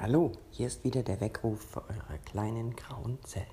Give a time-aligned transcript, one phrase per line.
[0.00, 3.48] Hallo, hier ist wieder der Weckruf für eure kleinen grauen Zellen.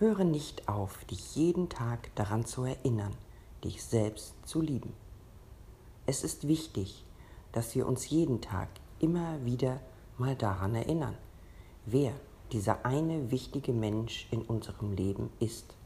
[0.00, 3.14] Höre nicht auf, dich jeden Tag daran zu erinnern,
[3.62, 4.92] dich selbst zu lieben.
[6.04, 7.04] Es ist wichtig,
[7.52, 9.78] dass wir uns jeden Tag immer wieder
[10.18, 11.16] mal daran erinnern,
[11.86, 12.12] wer
[12.50, 15.76] dieser eine wichtige Mensch in unserem Leben ist.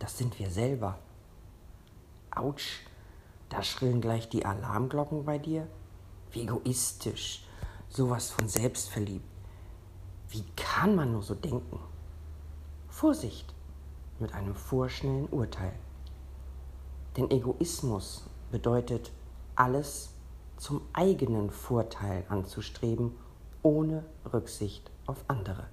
[0.00, 0.98] Das sind wir selber.
[2.32, 2.80] Autsch,
[3.50, 5.68] da schrillen gleich die Alarmglocken bei dir?
[6.32, 7.46] Wie egoistisch
[7.88, 9.24] sowas von selbstverliebt.
[10.28, 11.78] Wie kann man nur so denken?
[12.88, 13.54] Vorsicht
[14.18, 15.72] mit einem vorschnellen Urteil.
[17.16, 19.12] Denn Egoismus bedeutet,
[19.54, 20.10] alles
[20.56, 23.12] zum eigenen Vorteil anzustreben,
[23.62, 25.66] ohne Rücksicht auf andere.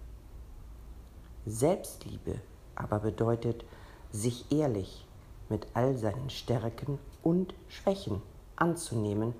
[1.45, 2.39] Selbstliebe
[2.75, 3.66] aber bedeutet,
[4.11, 5.05] sich ehrlich
[5.49, 8.21] mit all seinen Stärken und Schwächen
[8.55, 9.33] anzunehmen,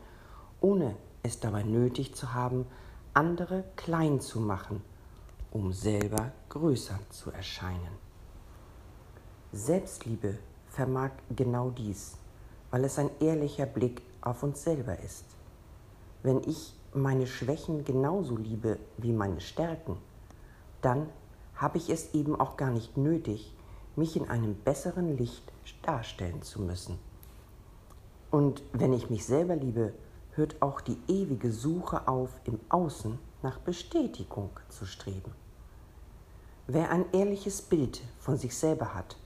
[0.62, 2.66] ohne es dabei nötig zu haben,
[3.14, 4.82] andere klein zu machen,
[5.52, 7.98] um selber größer zu erscheinen.
[9.52, 12.18] Selbstliebe vermag genau dies,
[12.72, 15.26] weil es ein ehrlicher Blick auf uns selber ist.
[16.24, 19.98] Wenn ich meine Schwächen genauso liebe wie meine Stärken,
[20.82, 21.08] dann
[21.56, 23.54] habe ich es eben auch gar nicht nötig,
[23.96, 25.44] mich in einem besseren Licht
[25.84, 26.98] darstellen zu müssen.
[28.32, 29.94] Und wenn ich mich selber liebe,
[30.36, 35.32] hört auch die ewige Suche auf, im Außen nach Bestätigung zu streben.
[36.68, 39.18] Wer ein ehrliches Bild von sich selber hat,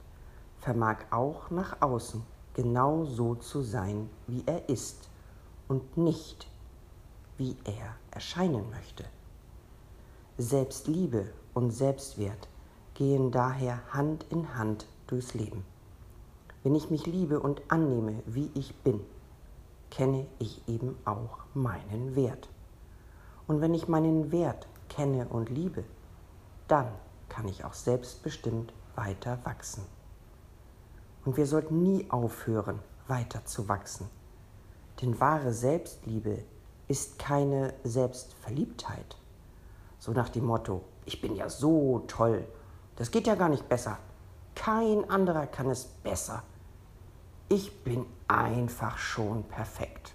[0.60, 5.10] vermag auch nach außen genau so zu sein, wie er ist
[5.68, 6.48] und nicht,
[7.38, 9.06] wie er erscheinen möchte.
[10.40, 12.50] Selbstliebe und Selbstwert
[12.96, 15.64] gehen daher Hand in Hand durchs Leben.
[16.64, 19.00] Wenn ich mich liebe und annehme, wie ich bin,
[19.90, 22.50] kenne ich eben auch meinen Wert.
[23.48, 25.84] Und wenn ich meinen Wert kenne und liebe,
[26.68, 26.88] dann
[27.30, 29.84] kann ich auch selbstbestimmt weiter wachsen.
[31.26, 34.10] Und wir sollten nie aufhören, weiter zu wachsen.
[35.02, 36.44] Denn wahre Selbstliebe
[36.88, 39.18] ist keine Selbstverliebtheit.
[40.00, 42.46] So nach dem Motto, ich bin ja so toll,
[42.96, 43.98] das geht ja gar nicht besser.
[44.56, 46.44] Kein anderer kann es besser
[47.50, 50.14] ich bin einfach schon perfekt.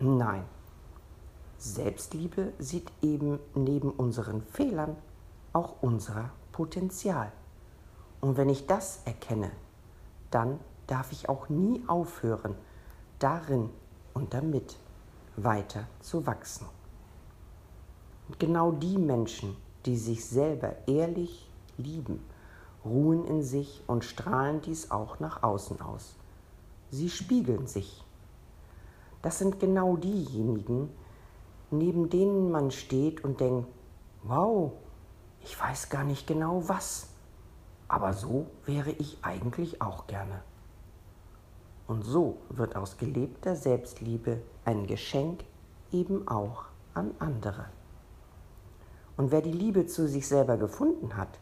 [0.00, 0.44] Nein,
[1.58, 4.96] Selbstliebe sieht eben neben unseren Fehlern
[5.52, 7.32] auch unser Potenzial.
[8.20, 9.50] Und wenn ich das erkenne,
[10.30, 12.54] dann darf ich auch nie aufhören,
[13.18, 13.70] darin
[14.12, 14.76] und damit
[15.36, 16.66] weiter zu wachsen.
[18.28, 21.48] Und genau die Menschen, die sich selber ehrlich
[21.78, 22.20] lieben,
[22.86, 26.14] ruhen in sich und strahlen dies auch nach außen aus.
[26.90, 28.04] Sie spiegeln sich.
[29.22, 30.88] Das sind genau diejenigen,
[31.70, 33.66] neben denen man steht und denkt,
[34.22, 34.72] wow,
[35.42, 37.08] ich weiß gar nicht genau was,
[37.88, 40.42] aber so wäre ich eigentlich auch gerne.
[41.86, 45.44] Und so wird aus gelebter Selbstliebe ein Geschenk
[45.92, 46.64] eben auch
[46.94, 47.66] an andere.
[49.16, 51.38] Und wer die Liebe zu sich selber gefunden hat,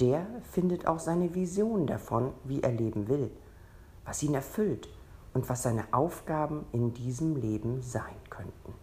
[0.00, 3.30] der findet auch seine Vision davon, wie er leben will,
[4.04, 4.88] was ihn erfüllt
[5.34, 8.74] und was seine Aufgaben in diesem Leben sein könnten.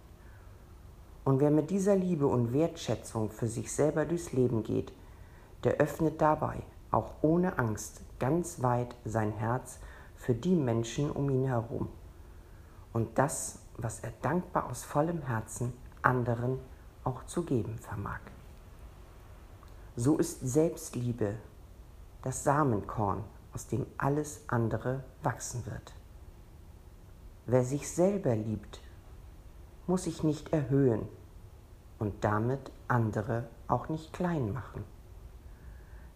[1.24, 4.94] Und wer mit dieser Liebe und Wertschätzung für sich selber durchs Leben geht,
[5.64, 6.62] der öffnet dabei,
[6.92, 9.80] auch ohne Angst, ganz weit sein Herz
[10.16, 11.90] für die Menschen um ihn herum.
[12.94, 16.60] Und das, was er dankbar aus vollem Herzen anderen
[17.04, 18.20] auch zu geben vermag.
[19.98, 21.36] So ist Selbstliebe
[22.22, 23.24] das Samenkorn,
[23.54, 25.94] aus dem alles andere wachsen wird.
[27.46, 28.82] Wer sich selber liebt,
[29.88, 31.08] muss sich nicht erhöhen
[32.00, 34.84] und damit andere auch nicht klein machen.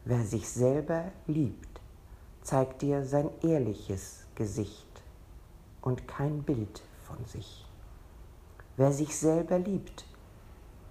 [0.04, 1.80] Wer sich selber liebt,
[2.42, 5.02] zeigt dir sein ehrliches Gesicht
[5.81, 7.66] und kein Bild von sich.
[8.76, 10.06] Wer sich selber liebt,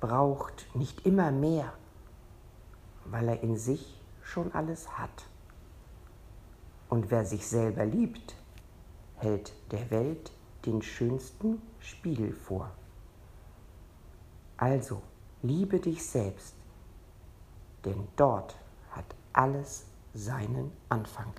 [0.01, 1.73] braucht nicht immer mehr
[3.11, 5.27] weil er in sich schon alles hat.
[6.89, 8.35] Und wer sich selber liebt,
[9.17, 10.33] hält der Welt
[10.65, 12.71] den schönsten Spiegel vor.
[14.57, 15.03] Also,
[15.43, 16.55] liebe dich selbst,
[17.85, 18.57] denn dort
[18.91, 21.33] hat alles seinen Anfang.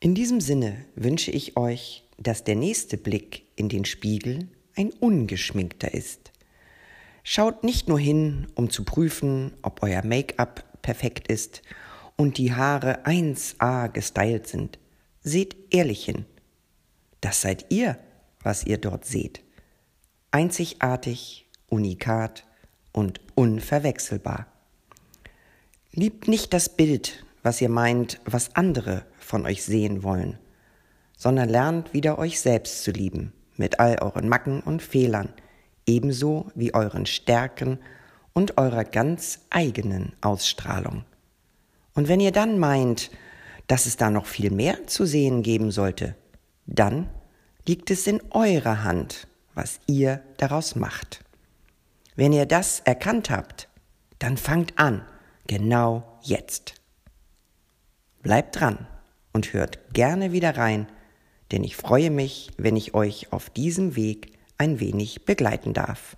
[0.00, 5.92] In diesem Sinne wünsche ich euch dass der nächste Blick in den Spiegel ein ungeschminkter
[5.92, 6.32] ist.
[7.22, 11.62] Schaut nicht nur hin, um zu prüfen, ob euer Make-up perfekt ist
[12.16, 14.78] und die Haare 1a gestylt sind,
[15.22, 16.24] seht ehrlich hin.
[17.20, 17.98] Das seid ihr,
[18.42, 19.42] was ihr dort seht.
[20.32, 22.44] Einzigartig, unikat
[22.92, 24.46] und unverwechselbar.
[25.92, 30.38] Liebt nicht das Bild, was ihr meint, was andere von euch sehen wollen,
[31.22, 35.28] sondern lernt wieder euch selbst zu lieben, mit all euren Macken und Fehlern,
[35.86, 37.78] ebenso wie euren Stärken
[38.32, 41.04] und eurer ganz eigenen Ausstrahlung.
[41.94, 43.12] Und wenn ihr dann meint,
[43.68, 46.16] dass es da noch viel mehr zu sehen geben sollte,
[46.66, 47.08] dann
[47.68, 51.22] liegt es in eurer Hand, was ihr daraus macht.
[52.16, 53.68] Wenn ihr das erkannt habt,
[54.18, 55.02] dann fangt an,
[55.46, 56.74] genau jetzt.
[58.22, 58.88] Bleibt dran
[59.32, 60.88] und hört gerne wieder rein,
[61.52, 66.16] denn ich freue mich, wenn ich euch auf diesem Weg ein wenig begleiten darf.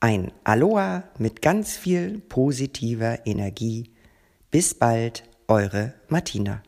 [0.00, 3.90] Ein Aloha mit ganz viel positiver Energie.
[4.50, 6.62] Bis bald, eure Martina.